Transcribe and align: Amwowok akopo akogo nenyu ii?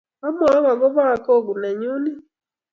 Amwowok 0.27 0.65
akopo 0.73 1.01
akogo 1.13 1.51
nenyu 1.61 1.91
ii? 2.11 2.15